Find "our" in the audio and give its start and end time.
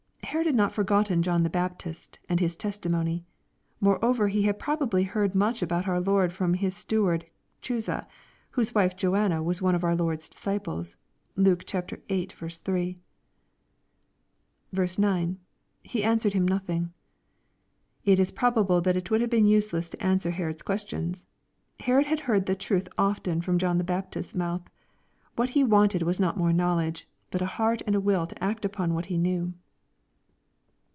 5.89-5.99, 9.83-9.93